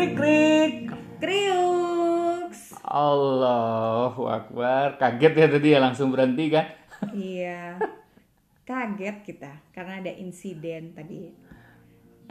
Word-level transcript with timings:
Krik 0.00 0.16
krik. 0.16 0.76
Kriuks. 1.20 2.72
Allahu 2.80 4.32
Akbar. 4.32 4.96
Kaget 4.96 5.32
ya 5.36 5.46
tadi 5.52 5.68
ya 5.76 5.78
langsung 5.84 6.08
berhenti 6.08 6.48
kan? 6.48 6.64
iya. 7.12 7.76
Kaget 8.64 9.20
kita 9.28 9.52
karena 9.76 10.00
ada 10.00 10.08
insiden 10.08 10.96
tadi. 10.96 11.28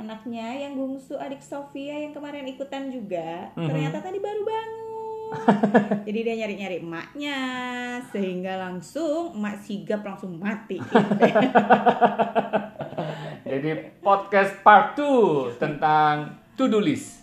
Anaknya 0.02 0.66
yang 0.66 0.82
bungsu 0.82 1.14
adik 1.14 1.46
Sofia 1.46 1.94
yang 1.94 2.10
kemarin 2.10 2.50
ikutan 2.50 2.90
juga, 2.90 3.54
Mhm. 3.54 3.70
ternyata 3.70 4.02
tadi 4.02 4.18
baru 4.18 4.42
bangun. 4.42 5.30
Jadi 6.10 6.20
dia 6.26 6.36
nyari-nyari 6.42 6.82
emaknya 6.82 7.38
sehingga 8.10 8.58
langsung 8.58 9.38
emak 9.38 9.62
sigap 9.62 10.02
langsung 10.02 10.42
mati. 10.42 10.82
Jadi 13.46 13.70
podcast 14.02 14.58
part 14.66 14.98
2 14.98 15.54
tentang 15.62 16.34
to-do 16.58 16.82
list. 16.82 17.19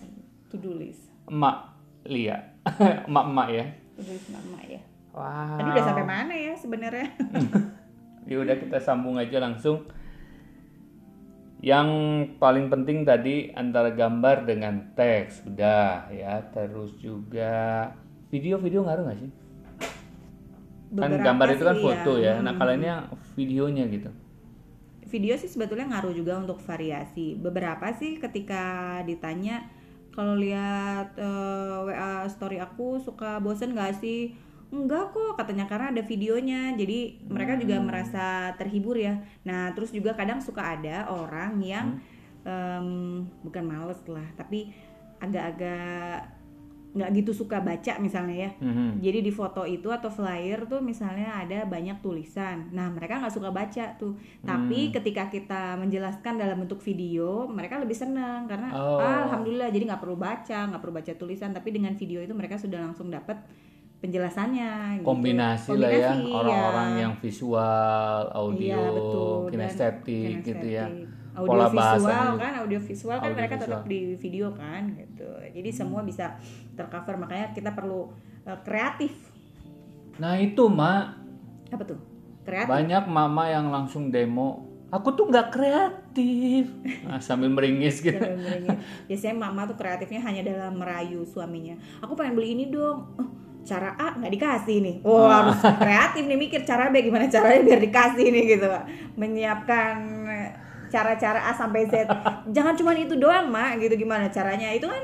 To 0.48 0.56
do 0.56 0.74
list. 0.74 1.10
Emak 1.27 1.74
Lia. 2.06 2.38
Emak-emak 3.09 3.48
ya. 3.50 3.64
To 3.95 4.00
do 4.00 4.12
list 4.12 4.30
emak 4.30 4.64
ya. 4.69 4.80
Wow. 5.10 5.56
Tadi 5.56 5.69
udah 5.72 5.84
sampai 5.84 6.05
mana 6.05 6.34
ya 6.34 6.52
sebenarnya? 6.55 7.09
Ya 8.27 8.42
udah 8.42 8.59
kita 8.59 8.82
sambung 8.82 9.14
aja 9.16 9.38
langsung. 9.38 9.86
Yang 11.62 11.88
paling 12.36 12.66
penting 12.69 13.06
tadi 13.06 13.55
antara 13.55 13.95
gambar 13.95 14.42
dengan 14.42 14.92
teks 14.98 15.46
sudah 15.46 16.10
ya. 16.10 16.42
Terus 16.50 16.98
juga 16.98 17.86
video-video 18.28 18.83
ngaruh 18.83 19.06
nggak 19.06 19.20
sih? 19.22 19.30
kan 20.86 21.06
Beberapa 21.06 21.22
gambar 21.22 21.47
itu 21.55 21.64
kan 21.64 21.77
sih 21.78 21.83
foto 21.83 22.12
ya. 22.19 22.34
Nah 22.38 22.50
Hmm. 22.50 22.58
kalau 22.58 22.72
ini 22.74 22.86
yang 22.86 23.02
videonya 23.34 23.84
gitu. 23.91 24.10
video 25.06 25.38
sih 25.38 25.47
sebetulnya 25.47 25.86
ngaruh 25.86 26.10
juga 26.10 26.34
untuk 26.34 26.58
variasi. 26.58 27.38
Beberapa 27.38 27.94
sih 27.94 28.19
ketika 28.19 28.98
ditanya 29.06 29.70
kalau 30.17 30.34
lihat 30.41 31.12
eh, 31.20 31.77
WA 31.84 32.25
story 32.33 32.56
aku 32.56 32.97
suka 32.98 33.36
bosen 33.39 33.77
gak 33.77 34.00
sih? 34.00 34.33
Enggak 34.73 35.14
kok 35.14 35.39
katanya 35.39 35.69
karena 35.70 35.95
ada 35.95 36.03
videonya. 36.03 36.75
Jadi 36.75 37.23
mereka 37.28 37.55
juga 37.61 37.77
merasa 37.78 38.56
terhibur 38.58 38.98
ya. 38.98 39.20
Nah, 39.47 39.70
terus 39.77 39.95
juga 39.95 40.17
kadang 40.19 40.42
suka 40.42 40.75
ada 40.75 41.06
orang 41.06 41.62
yang 41.62 42.03
em, 42.42 43.23
bukan 43.47 43.62
males 43.62 44.00
lah, 44.11 44.27
tapi 44.34 44.75
agak-agak 45.23 46.36
nggak 46.97 47.11
gitu 47.14 47.36
suka 47.36 47.61
baca 47.61 48.00
misalnya 48.00 48.48
ya. 48.48 48.50
Mhm. 48.58 49.05
Jadi 49.05 49.19
di 49.20 49.28
foto 49.28 49.62
itu 49.62 49.92
atau 49.92 50.08
flyer 50.08 50.64
tuh 50.64 50.80
misalnya 50.80 51.44
ada 51.44 51.69
banyak 51.69 52.00
tulisan. 52.00 52.72
Nah 52.72 52.89
mereka 52.89 53.20
nggak 53.20 53.34
suka 53.36 53.52
baca 53.52 53.84
tuh. 53.94 54.16
Tapi 54.41 54.89
ketika 54.91 55.28
kita 55.28 55.77
menjelaskan 55.77 56.41
dalam 56.41 56.64
bentuk 56.64 56.80
video, 56.80 57.44
mereka 57.47 57.77
lebih 57.77 57.94
senang 57.94 58.48
karena 58.48 58.72
Oh. 58.72 58.97
"Ah, 58.97 59.28
alhamdulillah 59.28 59.69
jadi 59.69 59.84
nggak 59.92 60.00
perlu 60.00 60.17
baca, 60.17 60.58
nggak 60.72 60.80
perlu 60.80 60.94
baca 60.97 61.12
tulisan. 61.12 61.52
Tapi 61.52 61.69
dengan 61.70 61.92
video 61.92 62.24
itu 62.24 62.33
mereka 62.33 62.56
sudah 62.56 62.80
langsung 62.80 63.12
dapat 63.12 63.36
penjelasannya. 63.97 65.00
gitu. 65.00 65.08
Kombinasi, 65.08 65.72
lah 65.77 65.91
ya 65.91 66.12
Kombinasi, 66.12 66.33
orang-orang 66.33 66.89
ya. 66.89 67.00
yang 67.00 67.14
visual, 67.17 68.17
audio, 68.30 68.80
Iya, 68.80 69.48
kinestetik 69.50 70.33
gitu 70.44 70.67
ya. 70.69 70.86
Kinestetik. 71.37 71.53
Pola 71.53 71.67
Audio 71.69 71.77
visual 71.77 72.34
kan, 72.41 72.55
audio 72.56 72.81
visual 72.81 73.17
kan 73.20 73.29
Audio 73.29 73.37
mereka 73.37 73.55
visual. 73.61 73.69
tetap 73.69 73.83
di 73.84 74.01
video 74.17 74.47
kan 74.56 74.83
gitu. 74.97 75.29
Jadi 75.53 75.70
semua 75.70 76.01
bisa 76.01 76.41
tercover 76.73 77.15
makanya 77.20 77.53
kita 77.53 77.70
perlu 77.77 78.09
eh, 78.42 78.59
kreatif. 78.65 79.12
Nah 80.17 80.41
itu 80.41 80.64
mak 80.67 81.20
Apa 81.69 81.84
tuh? 81.84 82.01
Kreatif. 82.47 82.70
banyak 82.70 83.05
mama 83.11 83.51
yang 83.51 83.69
langsung 83.69 84.09
demo. 84.09 84.64
Aku 84.87 85.19
tuh 85.19 85.27
nggak 85.27 85.51
kreatif. 85.51 86.70
Nah, 87.03 87.19
sambil 87.27 87.51
meringis 87.51 87.98
gitu. 87.98 88.17
Sambil 88.17 88.39
meringis. 88.39 88.79
Biasanya 89.11 89.34
mama 89.34 89.67
tuh 89.67 89.75
kreatifnya 89.75 90.23
hanya 90.23 90.47
dalam 90.47 90.79
merayu 90.79 91.27
suaminya. 91.27 91.75
Aku 92.01 92.14
pengen 92.14 92.39
beli 92.39 92.55
ini 92.55 92.70
dong. 92.70 93.02
Oh, 93.19 93.29
cara 93.67 93.98
A 93.98 94.14
nggak 94.14 94.30
dikasih 94.30 94.77
nih. 94.79 94.96
Oh 95.02 95.27
harus 95.27 95.58
kreatif 95.58 96.23
nih 96.23 96.39
mikir 96.39 96.63
cara 96.63 96.86
B 96.95 97.02
gimana 97.02 97.27
caranya 97.27 97.67
biar 97.67 97.80
dikasih 97.83 98.27
nih 98.30 98.45
gitu. 98.57 98.67
Menyiapkan 99.19 99.96
eh, 100.07 100.15
cara-cara 100.89 101.51
A 101.51 101.52
sampai 101.52 101.86
Z. 101.89 102.07
Jangan 102.51 102.74
cuma 102.79 102.92
itu 102.97 103.14
doang 103.19 103.51
mak 103.51 103.79
gitu 103.83 103.95
gimana 103.97 104.30
caranya. 104.30 104.73
Itu 104.73 104.86
kan 104.86 105.02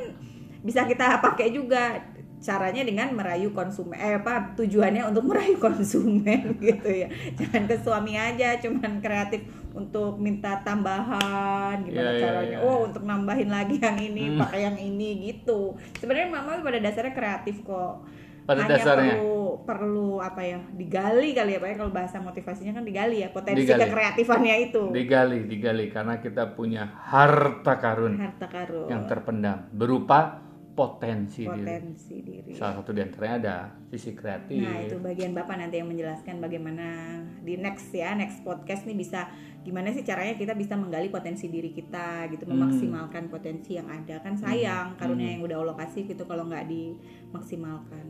bisa 0.62 0.86
kita 0.86 1.18
pakai 1.18 1.50
juga 1.50 1.98
caranya 2.42 2.82
dengan 2.82 3.14
merayu 3.14 3.54
konsumen 3.54 3.94
eh 3.94 4.18
apa 4.18 4.58
tujuannya 4.58 5.06
untuk 5.14 5.30
merayu 5.30 5.62
konsumen 5.62 6.54
gitu 6.66 6.90
ya 6.90 7.08
jangan 7.38 7.70
ke 7.70 7.78
suami 7.78 8.18
aja 8.18 8.58
cuman 8.58 8.98
kreatif 8.98 9.46
untuk 9.72 10.18
minta 10.18 10.58
tambahan 10.66 11.86
gimana 11.86 12.10
Iya, 12.10 12.18
iya, 12.18 12.22
caranya 12.26 12.58
iya. 12.58 12.66
oh 12.66 12.90
untuk 12.90 13.06
nambahin 13.06 13.46
lagi 13.46 13.78
yang 13.78 13.94
ini 13.94 14.34
pakai 14.34 14.60
yang 14.66 14.76
ini 14.76 15.30
gitu 15.30 15.78
sebenarnya 16.02 16.34
mama 16.34 16.58
pada 16.58 16.82
dasarnya 16.82 17.14
kreatif 17.14 17.62
kok 17.62 18.02
Pada 18.42 18.66
hanya 18.66 18.74
dasarnya. 18.78 19.16
perlu 19.18 19.42
perlu 19.62 20.08
apa 20.18 20.42
ya 20.42 20.58
digali 20.74 21.30
kali 21.36 21.54
ya 21.54 21.58
pak 21.62 21.68
ya 21.70 21.76
kalau 21.78 21.92
bahasa 21.94 22.16
motivasinya 22.18 22.72
kan 22.74 22.84
digali 22.84 23.22
ya 23.22 23.28
potensi 23.30 23.62
Digali. 23.68 23.80
kekreatifannya 23.86 24.56
itu 24.70 24.82
Digali, 24.90 25.38
digali 25.46 25.86
karena 25.92 26.18
kita 26.18 26.56
punya 26.58 26.88
harta 27.06 27.78
karun 27.78 28.18
harta 28.18 28.46
karun 28.50 28.88
yang 28.90 29.06
terpendam 29.06 29.70
berupa 29.70 30.42
potensi, 30.72 31.44
diri. 31.44 31.52
potensi 31.52 32.14
diri 32.24 32.50
Salah 32.56 32.80
satu 32.80 32.96
di 32.96 33.04
antaranya 33.04 33.36
ada 33.36 33.56
sisi 33.92 34.16
kreatif. 34.16 34.56
Nah 34.56 34.80
itu 34.80 34.96
bagian 34.96 35.36
bapak 35.36 35.60
nanti 35.60 35.76
yang 35.76 35.88
menjelaskan 35.92 36.40
bagaimana 36.40 37.20
di 37.44 37.60
next 37.60 37.92
ya 37.92 38.16
next 38.16 38.40
podcast 38.40 38.88
nih 38.88 38.96
bisa 38.96 39.28
gimana 39.62 39.92
sih 39.92 40.02
caranya 40.02 40.34
kita 40.34 40.56
bisa 40.56 40.74
menggali 40.74 41.12
potensi 41.12 41.46
diri 41.52 41.70
kita 41.70 42.26
gitu 42.32 42.48
Hmm. 42.48 42.56
memaksimalkan 42.56 43.28
potensi 43.28 43.76
yang 43.76 43.86
ada 43.86 44.18
kan 44.24 44.34
sayang 44.34 44.96
karunia 44.96 45.38
yang 45.38 45.44
udah 45.44 45.56
Allah 45.60 45.76
kasih 45.86 46.08
gitu 46.08 46.24
kalau 46.24 46.48
nggak 46.48 46.64
dimaksimalkan. 46.66 48.06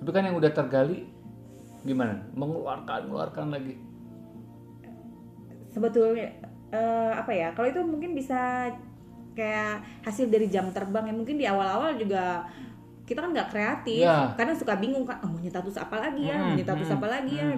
Tapi 0.00 0.10
kan 0.14 0.22
yang 0.24 0.36
udah 0.38 0.50
tergali 0.54 1.10
gimana? 1.82 2.24
Mengeluarkan, 2.32 3.10
mengeluarkan 3.10 3.46
lagi. 3.52 3.74
Sebetulnya 5.74 6.30
eh, 6.70 7.12
apa 7.14 7.32
ya 7.34 7.50
kalau 7.52 7.68
itu 7.68 7.82
mungkin 7.82 8.14
bisa 8.14 8.70
kayak 9.34 9.82
hasil 10.06 10.30
dari 10.30 10.46
jam 10.48 10.70
terbang 10.70 11.10
yang 11.10 11.18
mungkin 11.20 11.36
di 11.36 11.46
awal-awal 11.46 11.98
juga 11.98 12.46
kita 13.04 13.20
kan 13.20 13.30
nggak 13.36 13.50
kreatif 13.52 14.08
Iya. 14.08 14.32
karena 14.32 14.54
suka 14.56 14.80
bingung 14.80 15.04
kan 15.04 15.20
oh, 15.20 15.28
mau 15.28 15.44
status 15.44 15.76
apa 15.76 16.00
lagi 16.00 16.24
ya? 16.32 16.40
Hmm, 16.40 16.56
mau 16.56 16.64
status 16.64 16.88
hmm, 16.88 16.96
apa 16.96 17.06
lagi 17.06 17.34
ya? 17.36 17.48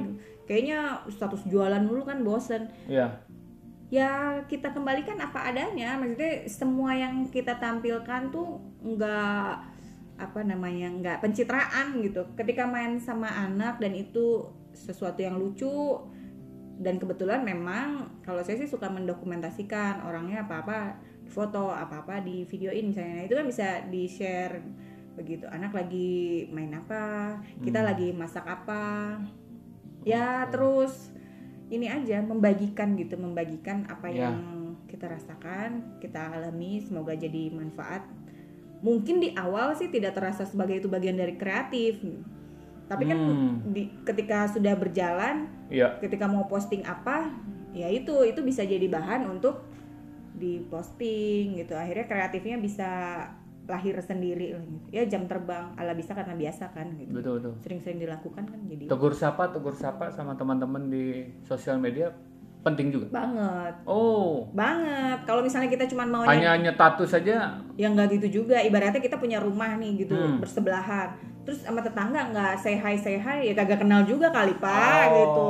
kayaknya 0.46 0.78
status 1.10 1.42
jualan 1.46 1.82
dulu 1.82 2.02
kan 2.06 2.22
bosen. 2.22 2.70
Ya, 2.86 3.22
ya 3.90 4.42
kita 4.46 4.70
kembalikan 4.74 5.18
apa 5.18 5.50
adanya. 5.50 5.98
Maksudnya 5.98 6.46
semua 6.50 6.94
yang 6.94 7.26
kita 7.30 7.58
tampilkan 7.58 8.30
tuh 8.30 8.58
nggak 8.82 9.50
apa 10.16 10.40
namanya 10.42 10.88
nggak 10.90 11.18
pencitraan 11.22 11.98
gitu. 12.02 12.26
Ketika 12.38 12.66
main 12.66 12.98
sama 12.98 13.26
anak 13.26 13.78
dan 13.82 13.94
itu 13.94 14.50
sesuatu 14.74 15.22
yang 15.22 15.38
lucu 15.38 15.98
dan 16.76 17.00
kebetulan 17.00 17.40
memang 17.40 18.20
kalau 18.20 18.44
saya 18.44 18.60
sih 18.60 18.68
suka 18.68 18.92
mendokumentasikan 18.92 20.04
orangnya 20.04 20.44
apa 20.44 20.54
apa 20.60 20.78
foto 21.26 21.68
apa 21.68 22.02
apa 22.02 22.22
di 22.22 22.46
videoin 22.46 22.90
misalnya. 22.90 23.22
Nah, 23.22 23.24
itu 23.26 23.34
kan 23.34 23.46
bisa 23.46 23.66
di 23.86 24.06
share 24.06 24.62
begitu. 25.16 25.44
Anak 25.48 25.72
lagi 25.72 26.46
main 26.52 26.72
apa 26.72 27.36
kita 27.60 27.80
lagi 27.82 28.12
masak 28.12 28.44
apa. 28.44 29.16
Ya 30.06 30.46
terus 30.48 31.10
ini 31.66 31.90
aja 31.90 32.22
membagikan 32.22 32.94
gitu 32.94 33.18
membagikan 33.18 33.82
apa 33.90 34.06
Ya. 34.06 34.30
yang 34.30 34.38
kita 34.86 35.10
rasakan 35.10 35.98
kita 35.98 36.30
alami 36.30 36.78
semoga 36.78 37.10
jadi 37.12 37.50
manfaat. 37.50 38.06
Mungkin 38.84 39.18
di 39.18 39.34
awal 39.34 39.74
sih 39.74 39.90
tidak 39.90 40.14
terasa 40.14 40.46
sebagai 40.46 40.78
itu 40.78 40.86
bagian 40.86 41.18
dari 41.18 41.34
kreatif. 41.34 41.98
Tapi 42.86 43.02
kan 43.02 43.18
Hmm. 43.18 43.74
di, 43.74 43.90
ketika 44.06 44.46
sudah 44.46 44.78
berjalan 44.78 45.50
iya. 45.66 45.98
ketika 45.98 46.30
mau 46.30 46.46
posting 46.46 46.86
apa 46.86 47.34
ya 47.74 47.90
itu 47.90 48.14
itu 48.22 48.40
bisa 48.46 48.62
jadi 48.62 48.86
bahan 48.86 49.26
untuk 49.26 49.66
diposting 50.36 51.56
gitu 51.56 51.72
akhirnya 51.72 52.04
kreatifnya 52.04 52.56
bisa 52.56 52.90
lahir 53.66 53.98
sendiri 53.98 54.54
gitu. 54.54 54.62
ya 54.90 55.02
jam 55.04 55.26
terbang 55.26 55.74
ala 55.74 55.90
bisa 55.90 56.14
karena 56.14 56.32
biasa 56.32 56.70
kan 56.70 56.86
gitu 56.94 57.10
Betul 57.10 57.32
betul. 57.40 57.54
sering-sering 57.60 57.98
dilakukan 57.98 58.44
kan 58.44 58.60
jadi 58.64 58.86
Tegur 58.86 59.10
sapa, 59.12 59.50
tegur 59.50 59.74
sapa 59.74 60.06
sama 60.08 60.32
teman-teman 60.32 60.86
di 60.86 61.04
sosial 61.42 61.76
media 61.76 62.14
penting 62.62 62.90
juga. 62.90 63.06
banget 63.12 63.74
Oh, 63.84 64.50
banget 64.50 65.22
kalau 65.22 65.38
misalnya 65.38 65.66
kita 65.68 65.86
cuma 65.86 66.02
mau 66.04 66.22
hanya 66.24 66.50
hanya 66.52 66.72
tato 66.72 67.02
saja. 67.04 67.58
yang 67.74 67.94
nggak 67.94 68.10
gitu 68.16 68.42
juga 68.42 68.58
ibaratnya 68.58 68.98
kita 68.98 69.16
punya 69.16 69.38
rumah 69.38 69.74
nih 69.74 70.00
gitu 70.00 70.14
Hmm. 70.14 70.38
bersebelahan 70.38 71.14
terus 71.42 71.62
sama 71.62 71.78
tetangga 71.78 72.26
nggak 72.28 72.54
say 72.56 72.74
hi 72.74 72.94
say 72.94 73.16
hi 73.16 73.38
ya 73.44 73.54
kagak 73.54 73.78
kenal 73.78 74.02
juga 74.02 74.30
kali 74.30 74.54
pak 74.56 75.02
Oh. 75.06 75.14
gitu 75.14 75.44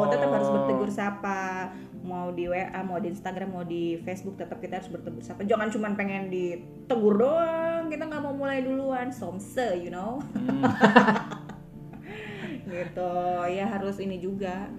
sapa 0.96 1.76
mau 2.00 2.32
di 2.32 2.48
WA 2.48 2.81
mau 2.81 2.96
di 2.96 3.12
Instagram 3.12 3.48
mau 3.52 3.64
di 3.66 4.00
Facebook 4.00 4.40
tetap 4.40 4.56
kita 4.64 4.81
harus 4.81 4.88
bertegur 4.88 5.20
sapa 5.20 5.44
jangan 5.44 5.69
cuma 5.69 5.93
pengen 5.93 6.32
ditegur 6.32 7.20
doang 7.20 7.66
kita 7.88 8.04
nggak 8.06 8.22
mau 8.22 8.34
mulai 8.34 8.60
duluan. 8.62 9.08
Somse 9.10 9.78
you 9.78 9.90
know? 9.90 10.19
Hmm. 10.34 10.62
gitu. 12.72 13.14
Ya 13.50 13.64
harus 13.70 13.96
ini 14.02 14.19
juga. 14.19 14.70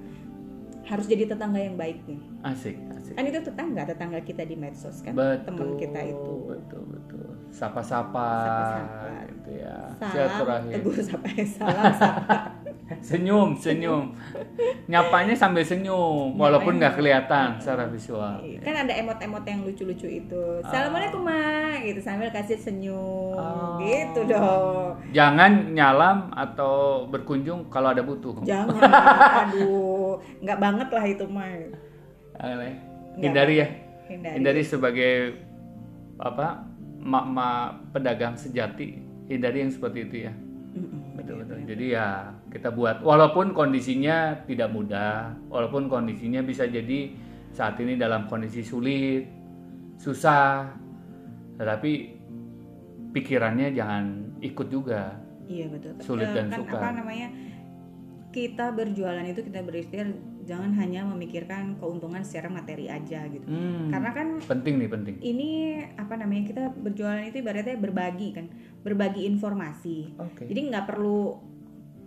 Harus 0.88 1.04
jadi 1.04 1.28
tetangga 1.28 1.60
yang 1.60 1.76
baik 1.76 2.00
nih. 2.08 2.22
Asik, 2.48 2.80
asik. 2.96 3.12
kan 3.12 3.28
itu 3.28 3.40
tetangga 3.44 3.84
tetangga 3.84 4.24
kita 4.24 4.48
di 4.48 4.56
medsos 4.56 5.04
kan? 5.04 5.12
Teman 5.44 5.76
kita 5.76 6.00
itu. 6.00 6.34
Betul, 6.48 6.84
betul. 6.88 7.28
sapa-sapa 7.48 8.30
gitu 9.28 9.52
ya. 9.60 9.92
Salam, 10.00 10.68
teguh 10.72 10.96
sapa 11.00 11.28
salam 11.44 11.92
sapa. 11.96 12.36
senyum 13.08 13.56
senyum 13.56 14.12
nyapanya 14.86 15.32
sambil 15.32 15.64
senyum 15.64 16.36
walaupun 16.36 16.76
nggak 16.76 16.94
kelihatan 16.94 17.56
secara 17.56 17.88
visual 17.88 18.44
kan 18.60 18.84
ada 18.84 18.92
emot-emot 18.94 19.42
yang 19.42 19.64
lucu-lucu 19.64 20.08
itu. 20.20 20.44
Assalamualaikum 20.60 21.24
ma, 21.24 21.40
gitu 21.80 22.00
sambil 22.00 22.28
kasih 22.30 22.60
senyum, 22.60 23.32
Oh. 23.32 23.80
gitu 23.80 24.28
dong. 24.28 25.00
jangan 25.10 25.72
nyalam 25.72 26.28
atau 26.34 27.08
berkunjung 27.08 27.72
kalau 27.72 27.96
ada 27.96 28.02
butuh 28.02 28.44
Jangan, 28.44 28.76
aduh, 29.48 30.20
nggak 30.44 30.60
banget 30.60 30.88
lah 30.90 31.06
itu 31.06 31.24
mah. 31.26 31.48
Boleh. 32.36 32.74
hindari 33.18 33.56
ya 33.58 33.68
Hindari. 34.06 34.36
hindari 34.36 34.62
sebagai 34.62 35.14
apa 36.18 36.68
mak-mak 36.98 37.88
pedagang 37.92 38.36
sejati 38.36 39.00
hindari 39.26 39.64
yang 39.64 39.72
seperti 39.72 40.00
itu 40.04 40.16
ya. 40.28 40.34
Betul 41.18 41.42
betul 41.42 41.58
jadi 41.66 41.86
ya 41.90 42.08
kita 42.54 42.70
buat 42.70 43.02
walaupun 43.02 43.52
kondisinya 43.52 44.46
tidak 44.46 44.70
mudah 44.70 45.34
walaupun 45.50 45.90
kondisinya 45.90 46.46
bisa 46.46 46.70
jadi 46.70 47.12
saat 47.50 47.82
ini 47.82 47.98
dalam 47.98 48.30
kondisi 48.30 48.62
sulit 48.62 49.26
susah 49.98 50.70
tetapi 51.58 51.92
pikirannya 53.12 53.74
jangan 53.74 54.06
ikut 54.46 54.70
juga 54.70 55.18
Iya 55.48 55.72
betul. 55.72 55.96
Sulit 56.04 56.28
Eh, 56.28 56.36
dan 56.36 56.52
kan 56.52 56.60
sukar. 56.60 56.76
apa 56.84 56.90
namanya? 57.00 57.28
Kita 58.38 58.70
berjualan 58.70 59.26
itu 59.26 59.42
kita 59.42 59.66
berikhtiar 59.66 60.14
jangan 60.46 60.72
hanya 60.78 61.04
memikirkan 61.10 61.76
keuntungan 61.82 62.22
secara 62.22 62.48
materi 62.54 62.86
aja 62.88 63.26
gitu. 63.28 63.44
Hmm, 63.50 63.90
Karena 63.90 64.14
kan 64.14 64.28
penting 64.46 64.78
nih 64.78 64.90
penting 64.94 65.16
ini 65.26 65.50
apa 65.98 66.16
namanya 66.16 66.44
kita 66.54 66.64
berjualan 66.72 67.26
itu 67.26 67.42
ibaratnya 67.42 67.76
berbagi 67.82 68.30
kan, 68.38 68.46
berbagi 68.86 69.26
informasi. 69.26 70.16
oke 70.16 70.46
Jadi 70.46 70.60
nggak 70.70 70.86
perlu 70.86 71.42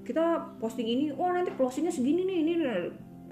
kita 0.06 0.56
posting 0.58 0.88
ini, 0.88 1.04
oh 1.14 1.30
nanti 1.30 1.54
closingnya 1.54 1.92
segini 1.92 2.24
nih, 2.26 2.38
ini 2.42 2.54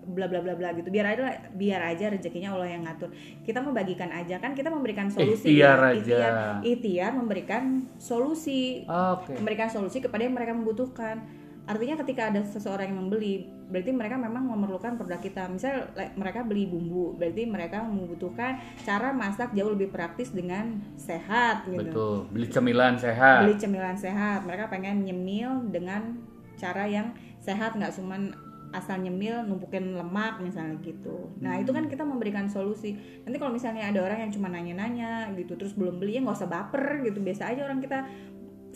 bla 0.08 0.26
bla 0.28 0.40
bla 0.40 0.56
bla 0.56 0.72
gitu. 0.76 0.88
Biar 0.88 1.06
aja 1.12 1.48
biar 1.52 1.80
aja 1.84 2.08
rezekinya 2.08 2.56
Allah 2.56 2.68
yang 2.72 2.82
ngatur. 2.88 3.12
Kita 3.44 3.60
membagikan 3.60 4.08
aja 4.12 4.40
kan 4.40 4.56
kita 4.56 4.72
memberikan 4.72 5.12
solusi. 5.12 5.52
Ikhtiar 5.52 5.78
ya. 5.78 5.88
aja. 5.92 5.98
Ikhtiar, 6.00 6.34
ikhtiar 6.64 7.10
memberikan 7.16 7.62
solusi 8.00 8.84
oke 8.88 9.36
memberikan 9.36 9.68
solusi 9.68 10.00
kepada 10.00 10.24
yang 10.24 10.34
mereka 10.34 10.56
membutuhkan. 10.56 11.24
Artinya 11.68 12.00
ketika 12.00 12.32
ada 12.32 12.40
seseorang 12.40 12.88
yang 12.88 12.98
membeli, 13.04 13.44
berarti 13.68 13.92
mereka 13.92 14.16
memang 14.16 14.48
memerlukan 14.48 14.96
produk 14.96 15.20
kita. 15.20 15.44
Misal 15.52 15.92
mereka 16.16 16.40
beli 16.40 16.64
bumbu, 16.64 17.12
berarti 17.20 17.44
mereka 17.44 17.84
membutuhkan 17.84 18.56
cara 18.88 19.12
masak 19.12 19.52
jauh 19.52 19.76
lebih 19.76 19.92
praktis 19.92 20.32
dengan 20.32 20.80
sehat 20.96 21.68
gitu. 21.68 21.84
betul 21.84 22.14
beli 22.32 22.48
cemilan 22.48 22.96
sehat 22.96 23.44
Beli 23.44 23.54
cemilan 23.60 23.96
sehat, 24.00 24.48
mereka 24.48 24.72
pengen 24.72 25.04
nyemil 25.04 25.68
dengan 25.68 26.16
cara 26.56 26.88
yang 26.88 27.12
sehat, 27.38 27.76
nggak 27.76 27.92
cuman 28.00 28.32
asal 28.68 29.00
nyemil 29.00 29.48
numpukin 29.48 29.96
lemak 29.96 30.40
misalnya 30.44 30.76
gitu. 30.84 31.32
Nah 31.40 31.56
itu 31.56 31.72
kan 31.72 31.88
kita 31.88 32.04
memberikan 32.04 32.48
solusi. 32.52 32.96
Nanti 33.24 33.36
kalau 33.40 33.52
misalnya 33.52 33.88
ada 33.88 34.04
orang 34.04 34.28
yang 34.28 34.32
cuma 34.32 34.52
nanya-nanya 34.52 35.32
gitu, 35.36 35.56
terus 35.56 35.72
belum 35.72 35.96
beli 35.96 36.16
ya 36.16 36.20
nggak 36.24 36.36
usah 36.36 36.50
baper 36.50 37.04
gitu. 37.08 37.20
Biasa 37.24 37.52
aja 37.52 37.64
orang 37.64 37.80
kita 37.80 38.04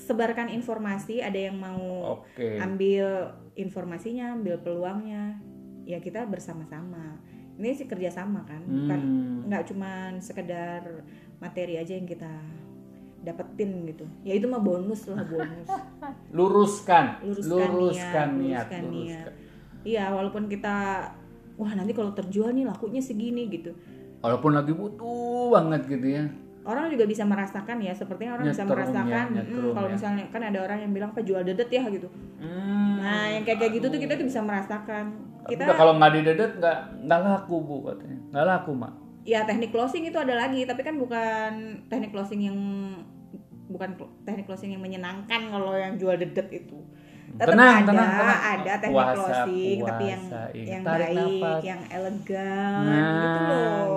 sebarkan 0.02 0.50
informasi. 0.50 1.22
Ada 1.22 1.50
yang 1.50 1.56
mau 1.62 2.19
oke 2.19 2.46
ambil 2.58 3.31
informasinya, 3.54 4.34
ambil 4.34 4.58
peluangnya, 4.58 5.38
ya 5.87 6.02
kita 6.02 6.26
bersama-sama. 6.26 7.22
Ini 7.54 7.78
sih 7.78 7.87
kerjasama 7.87 8.43
kan, 8.43 8.64
bukan 8.66 9.00
Hmm. 9.00 9.46
nggak 9.46 9.70
cuman 9.70 10.19
sekedar 10.19 10.82
materi 11.38 11.78
aja 11.78 11.94
yang 11.94 12.08
kita 12.08 12.31
dapetin 13.22 13.87
gitu. 13.87 14.02
Ya 14.26 14.34
itu 14.34 14.50
mah 14.50 14.58
bonus 14.58 15.06
lah 15.06 15.22
bonus. 15.22 15.69
luruskan 16.37 17.22
Luruskan 17.22 17.69
luruskan 17.70 18.28
niat, 18.34 18.66
niat, 18.66 18.66
luruskan 18.66 18.84
niat. 18.90 19.26
Iya, 19.82 20.05
walaupun 20.10 20.46
kita 20.46 20.75
wah 21.55 21.72
nanti 21.76 21.93
kalau 21.93 22.10
terjual 22.10 22.50
nih 22.50 22.66
lakunya 22.66 22.98
segini 22.98 23.46
gitu. 23.46 23.70
walaupun 24.22 24.55
lagi 24.55 24.70
butuh 24.70 25.50
banget 25.50 25.82
gitu 25.90 26.06
ya 26.14 26.25
Orang 26.62 26.87
juga 26.88 27.05
bisa 27.05 27.26
merasakan 27.26 27.82
ya, 27.82 27.91
sepertinya 27.91 28.38
orang 28.38 28.47
bisa 28.49 28.62
Nyetrum 28.62 28.70
ya, 28.70 28.79
merasakan. 28.87 29.26
nyetrum 29.35 29.70
kalau 29.75 29.88
ya. 29.91 29.94
misalnya 29.99 30.25
kan 30.31 30.43
ada 30.47 30.59
orang 30.62 30.79
yang 30.79 30.93
bilang 30.94 31.11
apa 31.11 31.20
jual 31.20 31.43
dedet 31.43 31.67
ya 31.67 31.82
gitu. 31.91 32.06
Hmm. 32.38 33.03
Nah, 33.03 33.26
yang 33.35 33.43
kayak 33.43 33.59
kayak 33.59 33.73
gitu 33.82 33.87
tuh 33.91 33.99
kita 33.99 34.14
tuh 34.14 34.26
bisa 34.31 34.41
merasakan. 34.41 35.05
Tapi 35.43 35.59
Kita 35.59 35.62
udah 35.67 35.75
kalau 35.75 35.93
nggak 35.99 36.12
didedet 36.14 36.53
nggak 36.62 36.79
nggak 37.03 37.19
laku 37.26 37.56
bu 37.59 37.76
katanya 37.82 38.19
nggak 38.31 38.47
laku 38.47 38.70
mak 38.79 38.93
ya 39.23 39.43
teknik 39.43 39.70
closing 39.70 40.03
itu 40.03 40.19
ada 40.19 40.35
lagi, 40.35 40.62
tapi 40.62 40.82
kan 40.82 40.99
bukan 40.99 41.50
teknik 41.87 42.11
closing 42.11 42.43
yang 42.43 42.59
bukan 43.67 43.94
teknik 44.23 44.47
closing 44.47 44.70
yang 44.70 44.82
menyenangkan 44.82 45.50
kalau 45.50 45.75
yang 45.75 45.94
jual 45.94 46.15
dedet 46.15 46.47
itu. 46.50 46.79
Tetap 47.32 47.56
Tenang, 47.56 47.81
ada, 47.81 47.88
tenang, 47.88 48.11
tenang. 48.12 48.41
ada 48.44 48.73
teknik 48.76 48.93
Puasa, 48.93 49.15
closing, 49.17 49.79
tapi 49.81 50.05
yang 50.05 50.23
puasa. 50.23 50.41
Ingat, 50.53 50.69
yang 50.69 50.82
tarik 50.85 51.06
baik, 51.08 51.17
nafas. 51.41 51.61
yang 51.65 51.81
elegan 51.88 52.82
nah 52.85 52.93
gitu 52.93 53.08
loh. 53.08 53.25
gitu 53.25 53.41
loh 53.49 53.92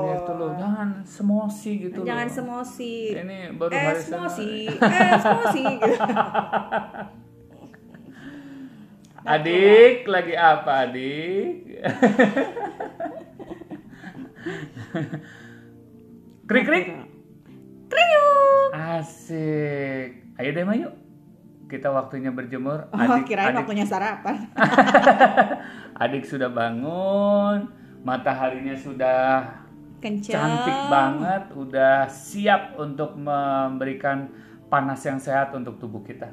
semosi 1.15 1.87
gitu 1.87 2.03
Jangan 2.03 2.27
loh. 2.27 2.35
semosi. 2.35 3.15
ini 3.15 3.55
baru 3.55 3.71
eh, 3.71 3.79
hari 3.79 4.03
semosi, 4.03 4.67
eh, 4.67 5.15
semosi. 5.23 5.63
Gitu. 9.15 9.23
adik 9.25 10.05
lagi 10.05 10.37
apa 10.37 10.85
adik? 10.85 11.81
Krik 16.45 16.69
krik. 16.69 16.85
Kriuk. 17.89 18.69
asik. 18.75 20.29
Ayo 20.37 20.49
deh 20.53 20.61
Mayu. 20.61 20.93
Kita 21.65 21.89
waktunya 21.89 22.29
berjemur. 22.29 22.85
Oh, 22.93 23.17
kirain 23.25 23.57
waktunya 23.57 23.81
sarapan. 23.81 24.45
adik 26.05 26.29
sudah 26.29 26.53
bangun. 26.53 27.65
Mataharinya 28.05 28.77
sudah 28.77 29.64
Kencang. 30.05 30.37
cantik 30.37 30.79
banget, 30.85 31.43
udah 31.57 32.05
siap 32.05 32.77
untuk 32.77 33.17
memberikan 33.17 34.29
panas 34.69 35.01
yang 35.01 35.17
sehat 35.17 35.49
untuk 35.57 35.81
tubuh 35.81 36.05
kita. 36.05 36.29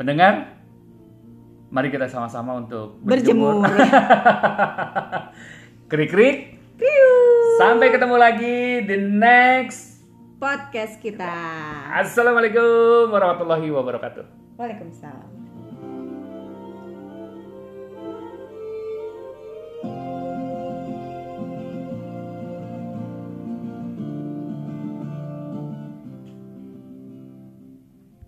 Pendengar, 0.00 0.56
mari 1.68 1.92
kita 1.92 2.08
sama-sama 2.08 2.64
untuk 2.64 2.96
berjemur. 3.04 3.60
Berjemur. 3.60 3.76
Krik-krik. 5.92 6.56
Sampai 7.60 7.92
ketemu 7.92 8.16
lagi 8.16 8.88
di 8.88 8.96
next. 8.96 10.00
Podcast 10.38 11.02
kita. 11.02 11.34
Assalamualaikum 11.90 13.10
warahmatullahi 13.10 13.68
wabarakatuh. 13.68 14.56
Waalaikumsalam. 14.56 15.47